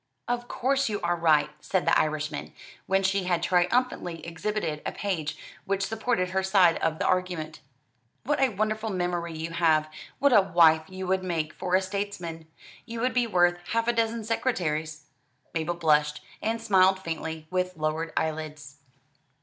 "Of 0.27 0.47
course 0.47 0.89
you 0.89 0.99
are 1.01 1.15
right," 1.15 1.51
said 1.59 1.85
the 1.85 1.95
Irishman, 1.95 2.53
when 2.87 3.03
she 3.03 3.25
had 3.25 3.43
triumphantly 3.43 4.25
exhibited 4.25 4.81
a 4.83 4.91
page 4.91 5.37
which 5.65 5.85
supported 5.85 6.31
her 6.31 6.41
side 6.41 6.79
of 6.79 6.97
the 6.97 7.05
argument. 7.05 7.59
"What 8.23 8.39
a 8.41 8.49
wonderful 8.49 8.89
memory 8.89 9.37
you 9.37 9.51
have! 9.51 9.91
What 10.17 10.33
a 10.33 10.41
wife 10.41 10.89
you 10.89 11.05
would 11.05 11.23
make 11.23 11.53
for 11.53 11.75
a 11.75 11.83
statesman! 11.83 12.47
You 12.87 12.99
would 13.01 13.13
be 13.13 13.27
worth 13.27 13.59
half 13.73 13.87
a 13.87 13.93
dozen 13.93 14.23
secretaries!" 14.23 15.05
Mabel 15.53 15.75
blushed, 15.75 16.23
and 16.41 16.59
smiled 16.59 16.97
faintly, 16.97 17.45
with 17.51 17.77
lowered 17.77 18.11
eyelids. 18.17 18.77